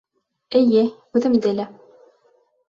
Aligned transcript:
Эйе, 0.59 0.81
үҙемде 1.19 1.53
лә! 1.61 1.69